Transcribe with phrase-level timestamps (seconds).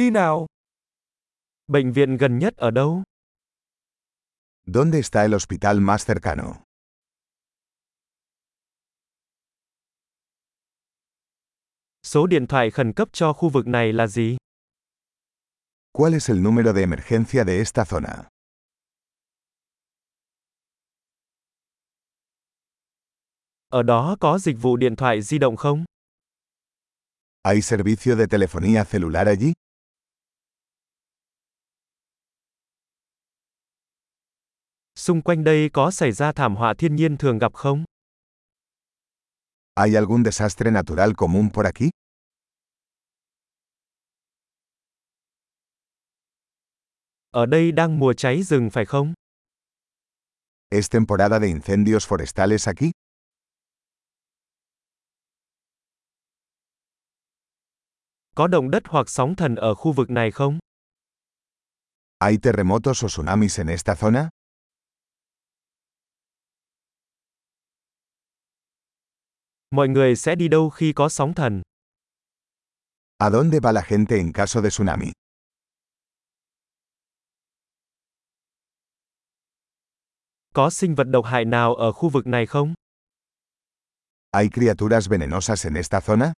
[0.00, 0.46] Đi nào.
[1.66, 3.02] Bệnh viện gần nhất ở đâu?
[4.66, 6.64] ¿Dónde está el hospital más cercano?
[12.02, 14.36] Số điện thoại khẩn cấp cho khu vực này là gì?
[15.92, 18.24] ¿Cuál es el número de emergencia de esta zona?
[23.68, 25.84] Ở đó có dịch vụ điện thoại di động không?
[27.44, 29.52] ¿Hay servicio de telefonía celular allí?
[35.00, 37.84] Xung quanh đây có xảy ra thảm họa thiên nhiên thường gặp không?
[39.76, 41.90] ¿Hay algún desastre natural común por aquí?
[47.30, 49.14] Ở đây đang mùa cháy rừng phải không?
[50.70, 52.90] ¿Es temporada de incendios forestales aquí?
[58.34, 60.58] Có động đất hoặc sóng thần ở khu vực này không?
[62.20, 64.28] ¿Hay terremotos o tsunamis en esta zona?
[69.70, 71.62] Mọi người sẽ đi đâu khi có sóng thần?
[73.18, 75.12] ¿A dónde va la gente en caso de tsunami?
[80.54, 82.74] Có sinh vật độc hại nào ở khu vực này không?
[84.32, 86.32] ¿Hay criaturas venenosas en esta zona?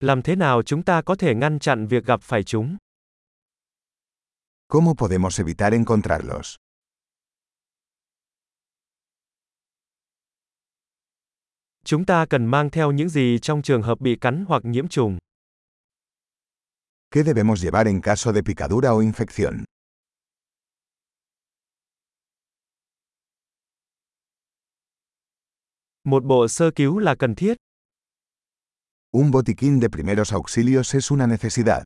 [0.00, 2.76] Làm thế nào chúng ta có thể ngăn chặn việc gặp phải chúng?
[4.68, 6.56] ¿Cómo podemos evitar encontrarlos?
[11.88, 15.18] Chúng ta cần mang theo những gì trong trường hợp bị cắn hoặc nhiễm trùng?
[17.10, 19.64] ¿Qué debemos llevar en caso de picadura o infección?
[26.04, 27.56] Một bộ sơ cứu là cần thiết.
[29.12, 31.82] Un botiquín de primeros auxilios es una necesidad.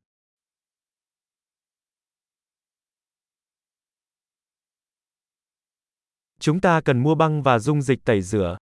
[6.41, 8.57] Chúng ta cần mua băng và dung dịch tẩy rửa.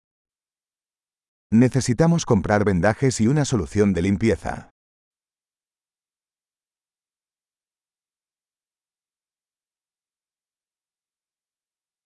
[1.53, 4.71] Necesitamos comprar vendajes y una solución de limpieza.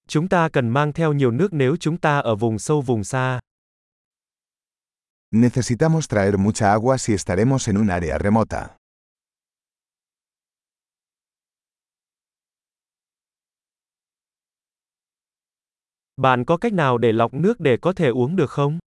[0.06, 3.40] Chúng ta cần mang theo nhiều nước nếu chúng ta ở vùng sâu vùng xa.
[5.30, 8.76] Necesitamos traer mucha agua si estaremos en un área remota.
[16.16, 18.78] Bạn có cách nào để lọc nước để có thể uống được không?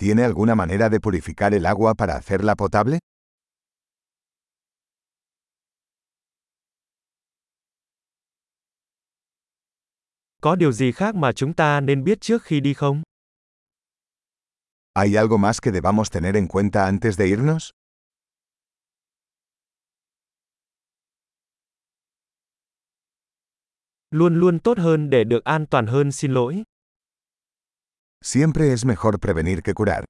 [0.00, 3.00] ¿Tiene alguna manera de purificar el agua para hacerla potable?
[10.42, 13.02] Có điều gì khác mà chúng ta nên biết trước khi đi không?
[14.94, 17.70] ¿Hay algo más que debamos tener en cuenta antes de irnos?
[24.10, 26.62] Luôn luôn tốt hơn để được an toàn hơn xin lỗi.
[28.20, 30.04] Siempre es mejor prevenir que curar.